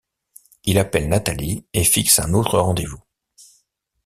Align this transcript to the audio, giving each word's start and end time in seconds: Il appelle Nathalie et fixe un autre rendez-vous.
Il 0.63 0.79
appelle 0.79 1.07
Nathalie 1.07 1.63
et 1.73 1.83
fixe 1.83 2.17
un 2.17 2.33
autre 2.33 2.57
rendez-vous. 2.57 3.03